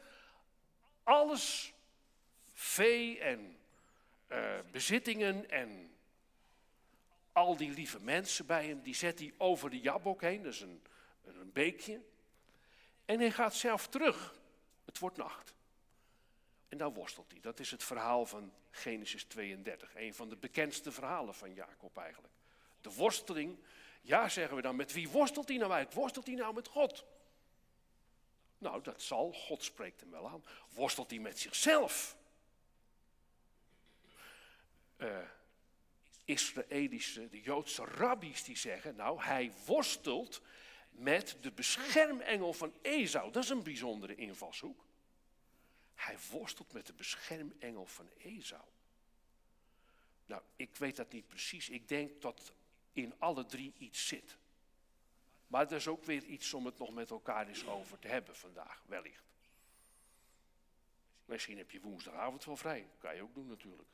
alles, 1.02 1.72
vee 2.52 3.20
en 3.20 3.58
uh, 4.28 4.58
bezittingen 4.72 5.50
en 5.50 5.96
al 7.32 7.56
die 7.56 7.70
lieve 7.70 8.00
mensen 8.00 8.46
bij 8.46 8.66
hem, 8.66 8.82
die 8.82 8.94
zet 8.94 9.18
hij 9.18 9.34
over 9.38 9.70
de 9.70 9.80
Jabok 9.80 10.20
heen. 10.20 10.42
Dat 10.42 10.52
is 10.52 10.60
een, 10.60 10.82
een 11.34 11.52
beekje. 11.52 12.00
En 13.04 13.18
hij 13.18 13.30
gaat 13.30 13.54
zelf 13.54 13.88
terug. 13.88 14.34
Het 14.84 14.98
wordt 14.98 15.16
nacht. 15.16 15.54
En 16.68 16.78
dan 16.78 16.94
worstelt 16.94 17.30
hij. 17.30 17.40
Dat 17.40 17.60
is 17.60 17.70
het 17.70 17.84
verhaal 17.84 18.26
van 18.26 18.52
Genesis 18.70 19.24
32. 19.24 19.94
Een 19.96 20.14
van 20.14 20.28
de 20.28 20.36
bekendste 20.36 20.92
verhalen 20.92 21.34
van 21.34 21.54
Jacob 21.54 21.96
eigenlijk. 21.96 22.34
De 22.80 22.92
worsteling. 22.92 23.58
Ja, 24.02 24.28
zeggen 24.28 24.56
we 24.56 24.62
dan, 24.62 24.76
met 24.76 24.92
wie 24.92 25.08
worstelt 25.08 25.48
hij 25.48 25.56
nou 25.56 25.70
eigenlijk? 25.70 26.00
Worstelt 26.00 26.26
hij 26.26 26.34
nou 26.34 26.54
met 26.54 26.68
God? 26.68 27.04
Nou, 28.58 28.82
dat 28.82 29.02
zal. 29.02 29.32
God 29.32 29.64
spreekt 29.64 30.00
hem 30.00 30.10
wel 30.10 30.28
aan. 30.28 30.44
Worstelt 30.74 31.10
hij 31.10 31.18
met 31.18 31.38
zichzelf? 31.38 32.16
Uh, 34.96 35.18
Israëlische, 36.24 37.28
de 37.28 37.40
Joodse 37.40 37.84
rabbies 37.84 38.44
die 38.44 38.56
zeggen, 38.56 38.96
nou, 38.96 39.22
hij 39.22 39.52
worstelt 39.66 40.42
met 40.98 41.36
de 41.40 41.52
beschermengel 41.52 42.52
van 42.52 42.72
Esau. 42.82 43.32
Dat 43.32 43.44
is 43.44 43.50
een 43.50 43.62
bijzondere 43.62 44.14
invalshoek. 44.14 44.84
Hij 45.94 46.16
worstelt 46.30 46.72
met 46.72 46.86
de 46.86 46.92
beschermengel 46.92 47.86
van 47.86 48.08
Esau. 48.18 48.64
Nou, 50.26 50.42
ik 50.56 50.76
weet 50.76 50.96
dat 50.96 51.12
niet 51.12 51.28
precies. 51.28 51.68
Ik 51.68 51.88
denk 51.88 52.22
dat 52.22 52.52
in 52.92 53.14
alle 53.18 53.46
drie 53.46 53.72
iets 53.78 54.06
zit. 54.06 54.36
Maar 55.46 55.66
er 55.66 55.72
is 55.72 55.88
ook 55.88 56.04
weer 56.04 56.24
iets 56.24 56.54
om 56.54 56.66
het 56.66 56.78
nog 56.78 56.90
met 56.90 57.10
elkaar 57.10 57.48
eens 57.48 57.66
over 57.66 57.98
te 57.98 58.08
hebben 58.08 58.36
vandaag, 58.36 58.82
wellicht. 58.86 59.24
Misschien 61.24 61.58
heb 61.58 61.70
je 61.70 61.80
woensdagavond 61.80 62.44
wel 62.44 62.56
vrij. 62.56 62.88
Kan 62.98 63.14
je 63.14 63.22
ook 63.22 63.34
doen 63.34 63.46
natuurlijk. 63.46 63.88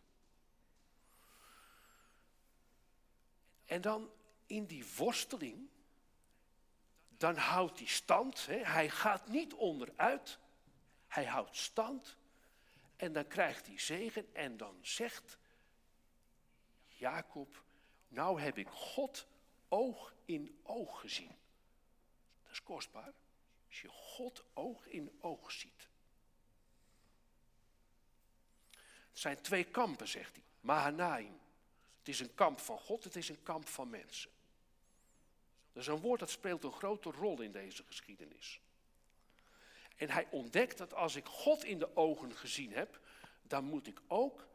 En 3.64 3.80
dan 3.80 4.10
in 4.46 4.66
die 4.66 4.84
worsteling 4.96 5.68
dan 7.22 7.36
houdt 7.36 7.78
hij 7.78 7.88
stand. 7.88 8.46
Hè? 8.46 8.56
Hij 8.56 8.90
gaat 8.90 9.28
niet 9.28 9.54
onderuit. 9.54 10.38
Hij 11.06 11.24
houdt 11.24 11.56
stand. 11.56 12.16
En 12.96 13.12
dan 13.12 13.26
krijgt 13.26 13.66
hij 13.66 13.78
zegen. 13.78 14.34
En 14.34 14.56
dan 14.56 14.78
zegt 14.80 15.38
Jacob, 16.88 17.62
nou 18.08 18.40
heb 18.40 18.58
ik 18.58 18.68
God 18.68 19.26
oog 19.68 20.14
in 20.24 20.60
oog 20.62 21.00
gezien. 21.00 21.36
Dat 22.42 22.52
is 22.52 22.62
kostbaar. 22.62 23.12
Als 23.68 23.80
je 23.80 23.88
God 23.88 24.44
oog 24.54 24.86
in 24.86 25.18
oog 25.20 25.52
ziet. 25.52 25.88
Het 29.10 29.20
zijn 29.20 29.40
twee 29.40 29.64
kampen, 29.64 30.08
zegt 30.08 30.34
hij. 30.34 30.44
Mahanaim. 30.60 31.40
Het 31.98 32.08
is 32.08 32.20
een 32.20 32.34
kamp 32.34 32.60
van 32.60 32.78
God, 32.78 33.04
het 33.04 33.16
is 33.16 33.28
een 33.28 33.42
kamp 33.42 33.68
van 33.68 33.90
mensen. 33.90 34.30
Is 35.72 35.86
een 35.86 36.00
woord 36.00 36.20
dat 36.20 36.30
speelt 36.30 36.64
een 36.64 36.72
grote 36.72 37.10
rol 37.10 37.40
in 37.40 37.52
deze 37.52 37.82
geschiedenis. 37.82 38.60
En 39.96 40.10
hij 40.10 40.26
ontdekt 40.30 40.78
dat 40.78 40.94
als 40.94 41.16
ik 41.16 41.26
God 41.26 41.64
in 41.64 41.78
de 41.78 41.96
ogen 41.96 42.36
gezien 42.36 42.72
heb, 42.72 43.00
dan 43.42 43.64
moet 43.64 43.86
ik 43.86 44.00
ook 44.06 44.46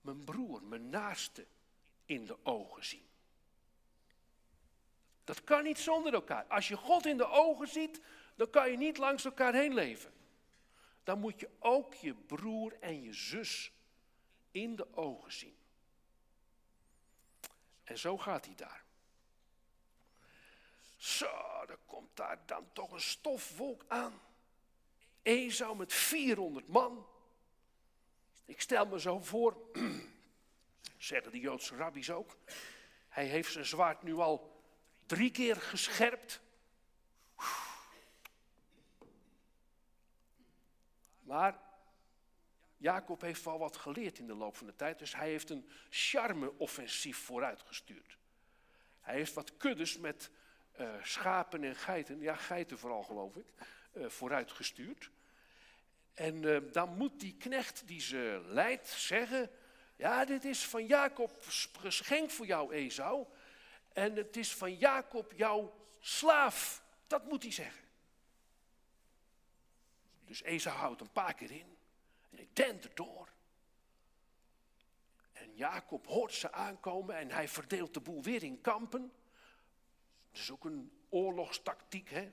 mijn 0.00 0.24
broer, 0.24 0.62
mijn 0.62 0.88
naaste, 0.88 1.46
in 2.06 2.26
de 2.26 2.36
ogen 2.42 2.84
zien. 2.84 3.06
Dat 5.24 5.44
kan 5.44 5.62
niet 5.62 5.78
zonder 5.78 6.14
elkaar. 6.14 6.44
Als 6.44 6.68
je 6.68 6.76
God 6.76 7.06
in 7.06 7.16
de 7.16 7.28
ogen 7.28 7.68
ziet, 7.68 8.00
dan 8.36 8.50
kan 8.50 8.70
je 8.70 8.76
niet 8.76 8.98
langs 8.98 9.24
elkaar 9.24 9.54
heen 9.54 9.74
leven. 9.74 10.12
Dan 11.04 11.18
moet 11.18 11.40
je 11.40 11.50
ook 11.58 11.94
je 11.94 12.14
broer 12.14 12.76
en 12.80 13.02
je 13.02 13.12
zus 13.12 13.72
in 14.50 14.76
de 14.76 14.96
ogen 14.96 15.32
zien. 15.32 15.56
En 17.84 17.98
zo 17.98 18.18
gaat 18.18 18.44
hij 18.46 18.54
daar. 18.54 18.83
Zo, 21.04 21.64
er 21.68 21.78
komt 21.86 22.16
daar 22.16 22.38
dan 22.46 22.72
toch 22.72 22.92
een 22.92 23.00
stofwolk 23.00 23.84
aan. 23.88 24.20
Esau 25.22 25.76
met 25.76 25.92
400 25.92 26.68
man. 26.68 27.06
Ik 28.44 28.60
stel 28.60 28.86
me 28.86 29.00
zo 29.00 29.18
voor, 29.18 29.56
zeggen 30.96 31.32
de 31.32 31.40
Joodse 31.40 31.76
rabbies 31.76 32.10
ook. 32.10 32.36
Hij 33.08 33.26
heeft 33.26 33.52
zijn 33.52 33.64
zwaard 33.64 34.02
nu 34.02 34.14
al 34.14 34.62
drie 35.06 35.30
keer 35.30 35.56
gescherpt. 35.56 36.40
Maar 41.20 41.60
Jacob 42.76 43.20
heeft 43.20 43.44
wel 43.44 43.58
wat 43.58 43.76
geleerd 43.76 44.18
in 44.18 44.26
de 44.26 44.34
loop 44.34 44.56
van 44.56 44.66
de 44.66 44.76
tijd, 44.76 44.98
dus 44.98 45.14
hij 45.14 45.28
heeft 45.28 45.50
een 45.50 45.70
charme-offensief 45.90 47.18
vooruitgestuurd. 47.18 48.18
Hij 49.00 49.14
heeft 49.14 49.34
wat 49.34 49.56
kuddes 49.56 49.98
met 49.98 50.30
uh, 50.80 50.88
schapen 51.02 51.64
en 51.64 51.76
geiten, 51.76 52.20
ja 52.20 52.34
geiten 52.34 52.78
vooral 52.78 53.02
geloof 53.02 53.36
ik, 53.36 53.46
uh, 53.92 54.08
vooruitgestuurd. 54.08 55.10
En 56.14 56.42
uh, 56.42 56.72
dan 56.72 56.96
moet 56.96 57.20
die 57.20 57.36
knecht 57.36 57.86
die 57.86 58.00
ze 58.00 58.44
leidt 58.46 58.88
zeggen, 58.88 59.50
ja 59.96 60.24
dit 60.24 60.44
is 60.44 60.66
van 60.66 60.86
Jacob 60.86 61.44
geschenk 61.78 62.30
voor 62.30 62.46
jou 62.46 62.74
Esau. 62.74 63.26
En 63.92 64.16
het 64.16 64.36
is 64.36 64.54
van 64.54 64.76
Jacob 64.76 65.32
jouw 65.36 65.74
slaaf. 66.00 66.82
Dat 67.06 67.24
moet 67.24 67.42
hij 67.42 67.52
zeggen. 67.52 67.84
Dus 70.24 70.42
Esau 70.42 70.76
houdt 70.76 71.00
een 71.00 71.12
paar 71.12 71.34
keer 71.34 71.50
in. 71.50 71.76
En 72.30 72.38
ik 72.38 72.56
dent 72.56 72.84
erdoor. 72.84 73.28
En 75.32 75.54
Jacob 75.54 76.06
hoort 76.06 76.32
ze 76.32 76.52
aankomen 76.52 77.16
en 77.16 77.30
hij 77.30 77.48
verdeelt 77.48 77.94
de 77.94 78.00
boel 78.00 78.22
weer 78.22 78.42
in 78.42 78.60
kampen. 78.60 79.12
Is 80.38 80.50
ook 80.50 80.64
een 80.64 80.92
oorlogstactiek. 81.08 82.10
Hè? 82.10 82.32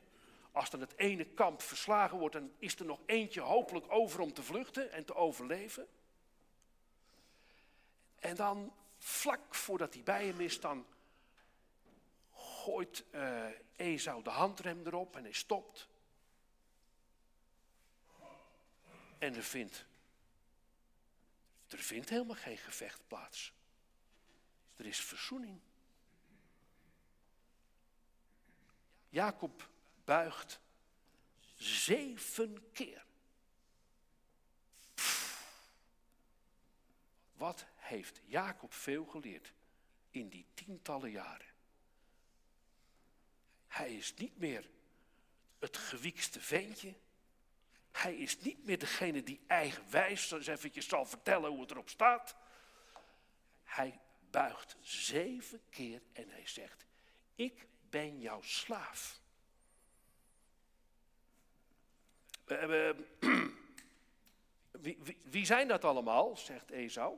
Als 0.51 0.69
dan 0.69 0.79
het 0.79 0.97
ene 0.97 1.25
kamp 1.25 1.61
verslagen 1.61 2.17
wordt, 2.17 2.35
dan 2.35 2.51
is 2.57 2.79
er 2.79 2.85
nog 2.85 2.99
eentje 3.05 3.41
hopelijk 3.41 3.85
over 3.91 4.19
om 4.19 4.33
te 4.33 4.43
vluchten 4.43 4.91
en 4.91 5.05
te 5.05 5.15
overleven. 5.15 5.87
En 8.19 8.35
dan, 8.35 8.73
vlak 8.97 9.55
voordat 9.55 9.93
hij 9.93 10.03
bij 10.03 10.25
hem 10.25 10.39
is, 10.39 10.59
dan 10.59 10.85
gooit 12.33 13.05
uh, 13.11 14.23
de 14.23 14.29
handrem 14.29 14.85
erop 14.85 15.15
en 15.15 15.23
hij 15.23 15.31
stopt. 15.31 15.87
En 19.17 19.35
er 19.35 19.43
vindt, 19.43 19.85
er 21.67 21.77
vindt 21.77 22.09
helemaal 22.09 22.35
geen 22.35 22.57
gevecht 22.57 23.07
plaats. 23.07 23.53
Er 24.75 24.85
is 24.85 24.99
verzoening. 24.99 25.59
Jacob 29.11 29.69
buigt 30.03 30.59
zeven 31.55 32.71
keer. 32.71 33.05
Wat 37.33 37.65
heeft 37.75 38.21
Jacob 38.25 38.73
veel 38.73 39.05
geleerd 39.05 39.53
in 40.09 40.29
die 40.29 40.45
tientallen 40.53 41.11
jaren? 41.11 41.49
Hij 43.67 43.95
is 43.95 44.13
niet 44.13 44.37
meer 44.37 44.69
het 45.59 45.77
gewiekste 45.77 46.41
ventje. 46.41 46.93
Hij 47.91 48.15
is 48.15 48.39
niet 48.39 48.65
meer 48.65 48.79
degene 48.79 49.23
die 49.23 49.41
eigenwijs 49.47 50.31
eens 50.31 50.47
eventjes 50.47 50.87
zal 50.87 51.05
vertellen 51.05 51.49
hoe 51.49 51.61
het 51.61 51.71
erop 51.71 51.89
staat. 51.89 52.35
Hij 53.63 53.99
buigt 54.29 54.77
zeven 54.81 55.61
keer 55.69 56.01
en 56.13 56.29
hij 56.29 56.47
zegt, 56.47 56.85
ik 57.35 57.67
ben 57.91 58.19
jouw 58.19 58.41
slaaf. 58.41 59.19
Wie, 64.71 64.97
wie, 65.03 65.17
wie, 65.23 65.45
zijn 65.45 65.67
dat 65.67 65.85
allemaal, 65.85 66.37
zegt 66.37 66.71
Esau. 66.71 67.17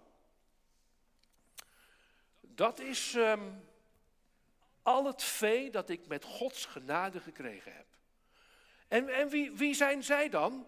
Dat 2.41 2.79
is 2.79 3.13
um, 3.13 3.63
al 4.81 5.05
het 5.05 5.23
vee 5.23 5.69
dat 5.69 5.89
ik 5.89 6.07
met 6.07 6.23
Gods 6.23 6.65
genade 6.65 7.19
gekregen 7.19 7.73
heb. 7.75 7.85
En, 8.87 9.09
en 9.09 9.29
wie, 9.29 9.51
wie 9.51 9.73
zijn 9.73 10.03
zij 10.03 10.29
dan? 10.29 10.67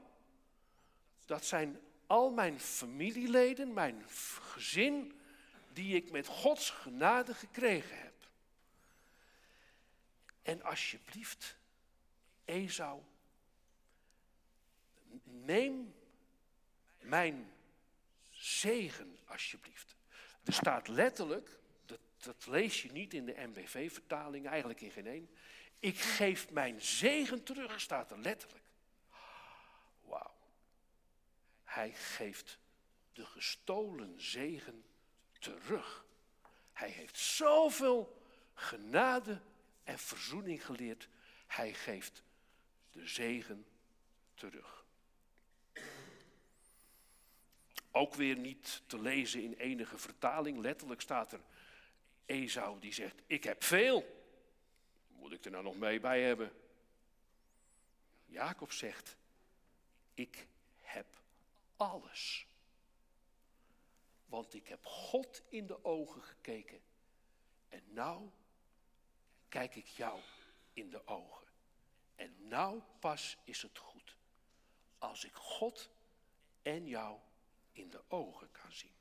Dat 1.26 1.46
zijn 1.46 1.80
al 2.08 2.32
mijn 2.32 2.60
familieleden, 2.60 3.74
mijn 3.74 4.04
gezin, 4.42 5.20
die 5.74 5.96
ik 5.96 6.12
met 6.12 6.28
Gods 6.28 6.70
genade 6.70 7.34
gekregen 7.34 7.98
heb. 7.98 8.05
En 10.46 10.62
alsjeblieft, 10.62 11.58
Esau, 12.46 13.02
neem 15.24 15.96
mijn 17.00 17.52
zegen 18.32 19.18
alsjeblieft. 19.26 19.96
Er 20.44 20.54
staat 20.54 20.88
letterlijk, 20.88 21.60
dat, 21.86 22.00
dat 22.18 22.46
lees 22.48 22.82
je 22.82 22.92
niet 22.92 23.14
in 23.14 23.26
de 23.26 23.48
MBV-vertaling, 23.48 24.48
eigenlijk 24.48 24.82
in 24.82 24.92
geen 24.92 25.08
één. 25.08 25.30
Ik 25.80 25.98
geef 25.98 26.52
mijn 26.52 26.82
zegen 26.82 27.44
terug, 27.44 27.82
staat 27.82 28.12
er 28.12 28.20
letterlijk. 28.20 28.66
Wauw. 30.02 30.36
Hij 31.64 31.94
geeft 31.94 32.58
de 33.14 33.26
gestolen 33.26 34.22
zegen 34.22 34.86
terug. 35.40 36.06
Hij 36.74 36.90
heeft 36.90 37.18
zoveel 37.18 38.22
genade 38.54 39.42
en 39.86 40.00
verzoening 40.00 40.66
geleerd. 40.66 41.08
Hij 41.48 41.74
geeft 41.74 42.24
de 42.92 43.08
zegen 43.08 43.66
terug. 44.34 44.86
Ook 47.92 48.14
weer 48.14 48.38
niet 48.38 48.82
te 48.86 49.02
lezen 49.02 49.44
in 49.44 49.54
enige 49.54 49.98
vertaling. 49.98 50.58
Letterlijk 50.58 51.02
staat 51.02 51.32
er 51.32 51.42
Esau 52.26 52.80
die 52.80 52.94
zegt, 52.94 53.22
ik 53.26 53.44
heb 53.44 53.64
veel. 53.64 54.24
Moet 55.08 55.32
ik 55.32 55.46
er 55.46 55.52
nou 55.52 55.64
nog 55.64 55.78
mee 55.78 56.00
bij 56.00 56.22
hebben? 56.22 56.52
Jacob 58.26 58.72
zegt, 58.72 59.18
ik 60.14 60.48
heb 60.82 61.06
alles. 61.76 62.48
Want 64.26 64.54
ik 64.54 64.68
heb 64.68 64.86
God 64.86 65.44
in 65.50 65.68
de 65.68 65.86
ogen 65.86 66.22
gekeken. 66.22 66.82
En 67.70 67.84
nou 67.88 68.30
kijk 69.50 69.76
ik 69.76 69.88
jou 69.88 70.20
in 70.74 70.90
de 70.90 71.08
ogen. 71.08 71.48
En 72.16 72.48
nou 72.48 72.82
pas 73.00 73.38
is 73.44 73.62
het 73.62 73.78
goed. 73.78 74.16
Als 74.98 75.26
ik 75.26 75.34
God 75.34 75.90
en 76.62 76.88
jou 76.88 77.20
in 77.72 77.90
de 77.90 78.02
ogen 78.08 78.52
kan 78.52 78.72
zien. 78.72 78.94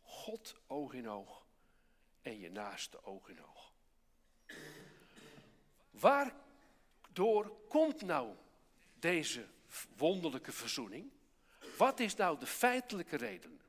God 0.00 0.54
oog 0.66 0.92
in 0.92 1.08
oog 1.08 1.46
en 2.22 2.38
je 2.38 2.50
naaste 2.50 3.04
oog 3.04 3.28
in 3.28 3.44
oog. 3.44 3.72
Waardoor 5.90 7.66
komt 7.68 8.02
nou 8.02 8.34
deze 8.94 9.46
wonderlijke 9.96 10.52
verzoening? 10.52 11.10
Wat 11.76 12.00
is 12.00 12.16
nou 12.16 12.38
de 12.38 12.46
feitelijke 12.46 13.16
reden? 13.16 13.60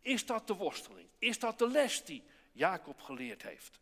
Is 0.00 0.26
dat 0.26 0.46
de 0.46 0.54
worsteling? 0.54 1.08
Is 1.18 1.38
dat 1.38 1.58
de 1.58 1.68
les 1.68 2.04
die 2.04 2.22
Jacob 2.52 3.00
geleerd 3.00 3.42
heeft? 3.42 3.80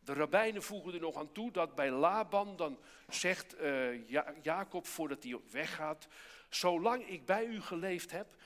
De 0.00 0.12
rabbijnen 0.12 0.62
voegen 0.62 0.94
er 0.94 1.00
nog 1.00 1.16
aan 1.16 1.32
toe 1.32 1.50
dat 1.50 1.74
bij 1.74 1.90
Laban 1.90 2.56
dan 2.56 2.78
zegt 3.08 3.60
uh, 3.60 4.08
Jacob 4.42 4.86
voordat 4.86 5.22
hij 5.22 5.40
weggaat, 5.50 6.08
zolang 6.48 7.08
ik 7.08 7.26
bij 7.26 7.46
u 7.46 7.60
geleefd 7.60 8.10
heb, 8.10 8.36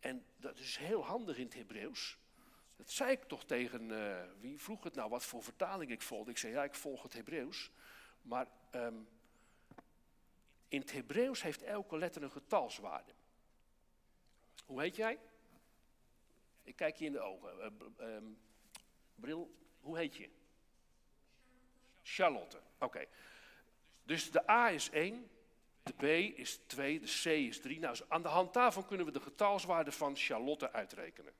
en 0.00 0.24
dat 0.36 0.58
is 0.58 0.76
heel 0.76 1.04
handig 1.04 1.36
in 1.36 1.44
het 1.44 1.54
Hebreeuws, 1.54 2.18
dat 2.76 2.90
zei 2.90 3.10
ik 3.10 3.24
toch 3.24 3.44
tegen, 3.44 3.88
uh, 3.88 4.22
wie 4.40 4.60
vroeg 4.60 4.84
het 4.84 4.94
nou, 4.94 5.10
wat 5.10 5.24
voor 5.24 5.42
vertaling 5.42 5.90
ik 5.90 6.02
volgde. 6.02 6.30
Ik 6.30 6.38
zei, 6.38 6.52
ja, 6.52 6.64
ik 6.64 6.74
volg 6.74 7.02
het 7.02 7.12
Hebreeuws. 7.12 7.70
Maar 8.22 8.46
um, 8.70 9.08
in 10.68 10.80
het 10.80 10.92
Hebreeuws 10.92 11.42
heeft 11.42 11.62
elke 11.62 11.98
letter 11.98 12.22
een 12.22 12.30
getalswaarde. 12.30 13.12
Hoe 14.64 14.80
heet 14.80 14.96
jij? 14.96 15.18
Ik 16.62 16.76
kijk 16.76 16.96
je 16.96 17.04
in 17.04 17.12
de 17.12 17.20
ogen. 17.20 17.74
Uh, 18.00 18.14
um, 18.14 18.38
bril, 19.14 19.54
hoe 19.80 19.98
heet 19.98 20.16
je? 20.16 20.28
Charlotte. 22.02 22.60
Oké. 22.78 23.04
Dus 24.04 24.30
de 24.30 24.50
A 24.50 24.70
is 24.70 24.90
1, 24.90 25.28
De 25.84 25.92
B 25.92 26.02
is 26.38 26.60
2, 26.66 27.00
de 27.00 27.06
C 27.22 27.24
is 27.24 27.60
3. 27.60 27.78
Nou, 27.78 27.96
aan 28.08 28.22
de 28.22 28.28
hand 28.28 28.54
daarvan 28.54 28.86
kunnen 28.86 29.06
we 29.06 29.12
de 29.12 29.20
getalswaarde 29.20 29.92
van 29.92 30.16
Charlotte 30.16 30.72
uitrekenen. 30.72 31.32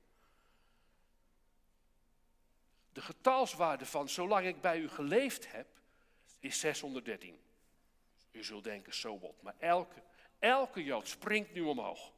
De 2.92 3.00
getalswaarde 3.00 3.86
van 3.86 4.08
zolang 4.08 4.46
ik 4.46 4.60
bij 4.60 4.78
u 4.78 4.88
geleefd 4.88 5.52
heb, 5.52 5.66
is 6.40 6.60
613. 6.60 7.38
U 8.30 8.44
zult 8.44 8.64
denken, 8.64 8.94
zo 8.94 9.18
wat. 9.18 9.42
Maar 9.42 9.54
elke, 9.58 10.02
elke 10.38 10.84
Jood 10.84 11.08
springt 11.08 11.52
nu 11.52 11.60
omhoog. 11.60 12.12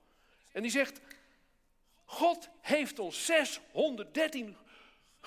En 0.53 0.63
die 0.63 0.71
zegt, 0.71 1.01
God 2.05 2.49
heeft 2.61 2.99
ons 2.99 3.25
613 3.25 4.57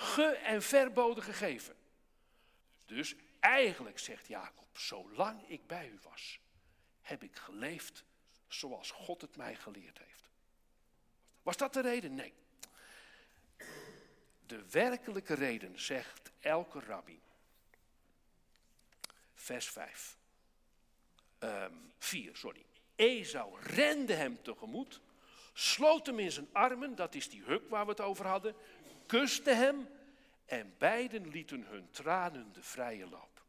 ge- 0.00 0.36
en 0.36 0.62
verboden 0.62 1.24
gegeven. 1.24 1.76
Dus 2.86 3.14
eigenlijk, 3.40 3.98
zegt 3.98 4.26
Jacob, 4.26 4.78
zolang 4.78 5.48
ik 5.48 5.66
bij 5.66 5.88
u 5.88 5.98
was, 6.02 6.40
heb 7.02 7.22
ik 7.22 7.36
geleefd 7.36 8.04
zoals 8.48 8.90
God 8.90 9.20
het 9.20 9.36
mij 9.36 9.54
geleerd 9.54 9.98
heeft. 9.98 10.28
Was 11.42 11.56
dat 11.56 11.72
de 11.72 11.80
reden? 11.80 12.14
Nee. 12.14 12.32
De 14.46 14.64
werkelijke 14.70 15.34
reden, 15.34 15.80
zegt 15.80 16.30
elke 16.40 16.80
rabbi. 16.80 17.20
Vers 19.34 19.70
5. 19.70 20.16
Ehm 21.38 21.74
4, 21.98 22.36
sorry. 22.36 22.64
Esau 22.96 23.60
rende 23.60 24.14
hem 24.14 24.42
tegemoet, 24.42 25.00
sloot 25.52 26.06
hem 26.06 26.18
in 26.18 26.32
zijn 26.32 26.48
armen, 26.52 26.94
dat 26.94 27.14
is 27.14 27.30
die 27.30 27.42
huk 27.42 27.68
waar 27.68 27.84
we 27.84 27.90
het 27.90 28.00
over 28.00 28.26
hadden, 28.26 28.54
kuste 29.10 29.50
hem 29.50 29.88
en 30.44 30.74
beiden 30.78 31.28
lieten 31.28 31.62
hun 31.66 31.90
tranen 31.90 32.52
de 32.52 32.62
vrije 32.62 33.08
loop. 33.08 33.44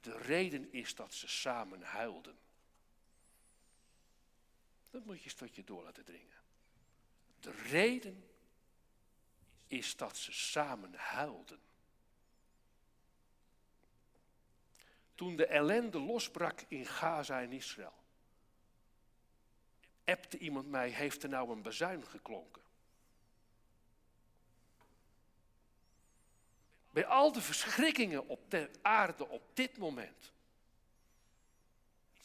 De 0.00 0.18
reden 0.18 0.72
is 0.72 0.94
dat 0.94 1.14
ze 1.14 1.28
samen 1.28 1.82
huilden. 1.82 2.38
Dat 4.90 5.04
moet 5.04 5.22
je 5.22 5.34
tot 5.34 5.54
je 5.54 5.64
door 5.64 5.82
laten 5.82 6.04
dringen. 6.04 6.38
De 7.40 7.50
reden 7.50 8.24
is 9.66 9.96
dat 9.96 10.16
ze 10.16 10.32
samen 10.32 10.94
huilden. 10.94 11.60
Toen 15.14 15.36
de 15.36 15.46
ellende 15.46 15.98
losbrak 15.98 16.60
in 16.68 16.86
Gaza 16.86 17.42
en 17.42 17.52
Israël, 17.52 18.02
appte 20.04 20.38
iemand 20.38 20.68
mij, 20.68 20.90
heeft 20.90 21.22
er 21.22 21.28
nou 21.28 21.50
een 21.50 21.62
bazuin 21.62 22.06
geklonken? 22.06 22.62
Bij 27.00 27.08
al 27.08 27.32
de 27.32 27.42
verschrikkingen 27.42 28.28
op 28.28 28.50
de 28.50 28.70
aarde 28.82 29.28
op 29.28 29.42
dit 29.56 29.78
moment 29.78 30.32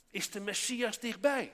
is 0.09 0.31
de 0.31 0.39
Messias 0.39 0.99
dichtbij. 0.99 1.53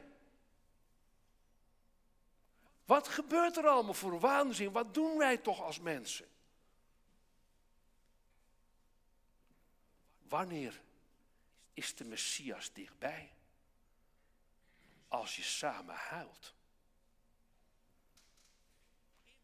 Wat 2.85 3.07
gebeurt 3.07 3.57
er 3.57 3.67
allemaal 3.67 3.93
voor 3.93 4.19
waanzin? 4.19 4.71
Wat 4.71 4.93
doen 4.93 5.17
wij 5.17 5.37
toch 5.37 5.61
als 5.61 5.79
mensen? 5.79 6.27
Wanneer 10.27 10.81
is 11.73 11.95
de 11.95 12.05
Messias 12.05 12.73
dichtbij? 12.73 13.31
Als 15.07 15.35
je 15.35 15.43
samen 15.43 15.95
huilt. 15.95 16.53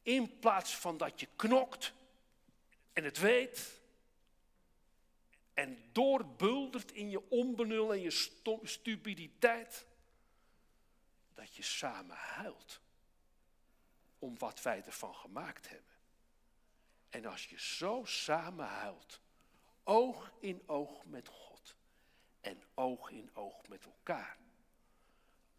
In 0.02 0.40
plaats 0.40 0.76
van 0.76 0.98
dat 0.98 1.20
je 1.20 1.28
knokt 1.36 1.94
en 2.98 3.04
het 3.04 3.18
weet 3.18 3.80
en 5.54 5.90
doorbuldert 5.92 6.92
in 6.92 7.10
je 7.10 7.30
onbenul 7.30 7.94
en 7.94 8.02
je 8.02 8.30
stupiditeit, 8.64 9.86
dat 11.34 11.56
je 11.56 11.64
samen 11.64 12.16
huilt 12.16 12.82
om 14.20 14.38
wat 14.38 14.62
wij 14.62 14.84
ervan 14.86 15.16
gemaakt 15.16 15.70
hebben. 15.70 15.94
En 17.10 17.26
als 17.26 17.46
je 17.46 17.60
zo 17.60 18.02
samen 18.06 18.68
huilt, 18.68 19.22
oog 19.84 20.32
in 20.40 20.64
oog 20.66 21.06
met 21.06 21.28
God 21.28 21.76
en 22.42 22.64
oog 22.74 23.10
in 23.10 23.30
oog 23.34 23.68
met 23.68 23.86
elkaar, 23.86 24.38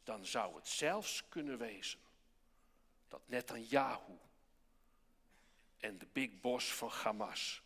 dan 0.05 0.27
zou 0.27 0.57
het 0.57 0.69
zelfs 0.69 1.29
kunnen 1.29 1.59
wezen 1.59 2.01
dat 3.09 3.23
Netanyahu 3.27 4.19
en 5.79 5.99
de 5.99 6.07
big 6.13 6.41
boss 6.41 6.75
van 6.75 6.89
Hamas 6.89 7.63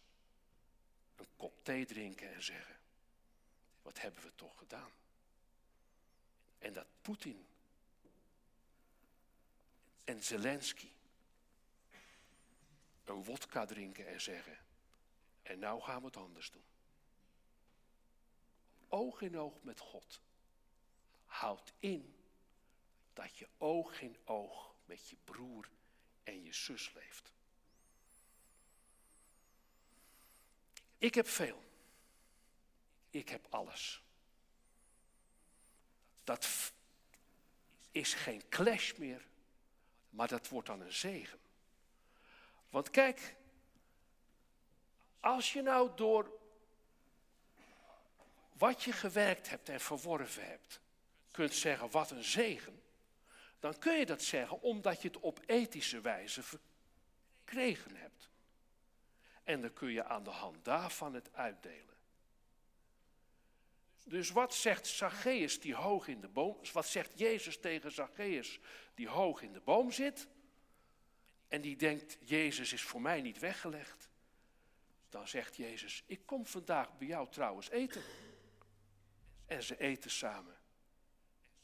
een 1.16 1.26
kop 1.36 1.64
thee 1.64 1.86
drinken 1.86 2.34
en 2.34 2.42
zeggen, 2.42 2.76
wat 3.82 4.00
hebben 4.00 4.22
we 4.22 4.34
toch 4.34 4.58
gedaan? 4.58 4.90
En 6.58 6.72
dat 6.72 6.86
Poetin 7.02 7.46
en 10.04 10.22
Zelensky 10.22 10.90
een 13.04 13.24
wodka 13.24 13.64
drinken 13.66 14.06
en 14.06 14.20
zeggen, 14.20 14.58
en 15.42 15.58
nou 15.58 15.82
gaan 15.82 16.00
we 16.00 16.06
het 16.06 16.16
anders 16.16 16.50
doen. 16.50 16.64
Oog 18.88 19.20
in 19.20 19.38
oog 19.38 19.62
met 19.62 19.80
God 19.80 20.20
houdt 21.24 21.72
in 21.78 22.14
dat 23.12 23.38
je 23.38 23.48
oog 23.58 24.00
in 24.00 24.16
oog 24.24 24.74
met 24.84 25.08
je 25.08 25.16
broer 25.24 25.70
en 26.22 26.44
je 26.44 26.52
zus 26.52 26.92
leeft. 26.92 27.32
Ik 31.02 31.14
heb 31.14 31.28
veel. 31.28 31.62
Ik 33.10 33.28
heb 33.28 33.46
alles. 33.50 34.02
Dat 36.24 36.72
is 37.90 38.14
geen 38.14 38.42
clash 38.48 38.92
meer, 38.92 39.26
maar 40.10 40.28
dat 40.28 40.48
wordt 40.48 40.66
dan 40.66 40.80
een 40.80 40.92
zegen. 40.92 41.38
Want 42.70 42.90
kijk, 42.90 43.34
als 45.20 45.52
je 45.52 45.62
nou 45.62 45.90
door 45.96 46.40
wat 48.52 48.82
je 48.82 48.92
gewerkt 48.92 49.48
hebt 49.48 49.68
en 49.68 49.80
verworven 49.80 50.46
hebt, 50.46 50.80
kunt 51.30 51.54
zeggen 51.54 51.90
wat 51.90 52.10
een 52.10 52.24
zegen, 52.24 52.82
dan 53.60 53.78
kun 53.78 53.98
je 53.98 54.06
dat 54.06 54.22
zeggen 54.22 54.60
omdat 54.60 55.02
je 55.02 55.08
het 55.08 55.20
op 55.20 55.40
ethische 55.46 56.00
wijze 56.00 56.42
verkregen 56.42 57.96
hebt. 57.96 58.30
En 59.44 59.60
dan 59.60 59.72
kun 59.72 59.90
je 59.90 60.04
aan 60.04 60.24
de 60.24 60.30
hand 60.30 60.64
daarvan 60.64 61.14
het 61.14 61.32
uitdelen. 61.32 61.92
Dus 64.04 64.30
wat 64.30 64.54
zegt 64.54 64.86
Zacchaeus 64.86 65.60
die 65.60 65.74
hoog 65.74 66.08
in 66.08 66.20
de 66.20 66.28
boom, 66.28 66.56
wat 66.72 66.86
zegt 66.86 67.18
Jezus 67.18 67.58
tegen 67.60 67.92
Zacchaeus 67.92 68.60
die 68.94 69.08
hoog 69.08 69.42
in 69.42 69.52
de 69.52 69.60
boom 69.60 69.90
zit 69.90 70.28
en 71.48 71.60
die 71.60 71.76
denkt 71.76 72.18
Jezus 72.20 72.72
is 72.72 72.82
voor 72.82 73.00
mij 73.00 73.20
niet 73.20 73.38
weggelegd? 73.38 74.10
Dan 75.08 75.28
zegt 75.28 75.56
Jezus, 75.56 76.04
ik 76.06 76.26
kom 76.26 76.46
vandaag 76.46 76.98
bij 76.98 77.06
jou 77.06 77.30
trouwens 77.30 77.70
eten. 77.70 78.02
En 79.46 79.62
ze 79.62 79.78
eten 79.78 80.10
samen. 80.10 80.56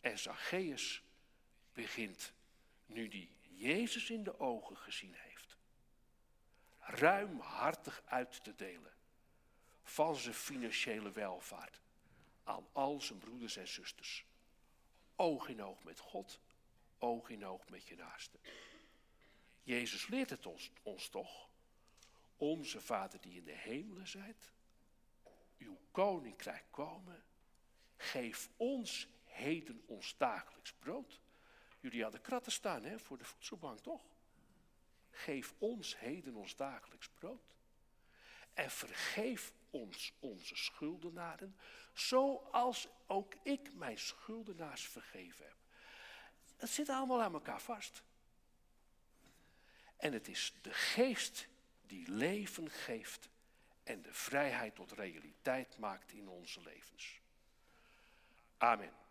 En 0.00 0.18
Zacchaeus 0.18 1.02
begint, 1.72 2.32
nu 2.86 3.08
die 3.08 3.30
Jezus 3.40 4.10
in 4.10 4.22
de 4.22 4.38
ogen 4.38 4.76
gezien 4.76 5.14
heeft, 5.14 5.27
ruimhartig 6.88 8.02
uit 8.04 8.44
te 8.44 8.54
delen 8.54 8.92
van 9.82 10.16
zijn 10.16 10.34
financiële 10.34 11.10
welvaart 11.10 11.80
aan 12.44 12.66
al 12.72 13.00
zijn 13.00 13.18
broeders 13.18 13.56
en 13.56 13.68
zusters. 13.68 14.24
Oog 15.16 15.48
in 15.48 15.62
oog 15.62 15.84
met 15.84 15.98
God, 15.98 16.40
oog 16.98 17.30
in 17.30 17.46
oog 17.46 17.68
met 17.68 17.86
je 17.86 17.96
naaste. 17.96 18.38
Jezus 19.62 20.06
leert 20.06 20.30
het 20.30 20.46
ons, 20.82 21.08
toch. 21.08 21.48
Onze 22.36 22.80
Vader 22.80 23.20
die 23.20 23.36
in 23.36 23.44
de 23.44 23.56
hemelen 23.56 24.08
zijt, 24.08 24.52
uw 25.58 25.78
koninkrijk 25.90 26.64
komen. 26.70 27.24
Geef 27.96 28.50
ons 28.56 29.08
heden 29.24 29.82
ons 29.86 30.16
dagelijks 30.16 30.72
brood. 30.72 31.20
Jullie 31.80 32.02
hadden 32.02 32.20
kratten 32.20 32.52
staan 32.52 32.84
hè, 32.84 32.98
voor 32.98 33.18
de 33.18 33.24
voedselbank, 33.24 33.80
toch? 33.80 34.04
Geef 35.10 35.54
ons 35.58 35.98
heden 35.98 36.34
ons 36.34 36.56
dagelijks 36.56 37.08
brood. 37.08 37.56
En 38.54 38.70
vergeef 38.70 39.52
ons 39.70 40.12
onze 40.20 40.56
schuldenaren, 40.56 41.56
zoals 41.92 42.88
ook 43.06 43.34
ik 43.42 43.74
mijn 43.74 43.98
schuldenaars 43.98 44.88
vergeven 44.88 45.44
heb. 45.44 45.56
Het 46.56 46.70
zit 46.70 46.88
allemaal 46.88 47.22
aan 47.22 47.32
elkaar 47.32 47.60
vast. 47.60 48.02
En 49.96 50.12
het 50.12 50.28
is 50.28 50.54
de 50.62 50.72
geest 50.72 51.48
die 51.86 52.10
leven 52.10 52.70
geeft 52.70 53.28
en 53.82 54.02
de 54.02 54.12
vrijheid 54.12 54.74
tot 54.74 54.92
realiteit 54.92 55.78
maakt 55.78 56.12
in 56.12 56.28
onze 56.28 56.60
levens. 56.60 57.20
Amen. 58.58 59.07